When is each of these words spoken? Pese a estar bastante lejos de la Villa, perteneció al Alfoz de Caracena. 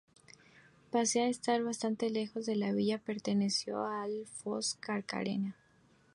Pese 0.91 1.21
a 1.21 1.27
estar 1.27 1.61
bastante 1.61 2.09
lejos 2.09 2.47
de 2.47 2.55
la 2.55 2.71
Villa, 2.71 2.97
perteneció 2.97 3.85
al 3.85 4.21
Alfoz 4.23 4.73
de 4.73 4.79
Caracena. 5.05 5.55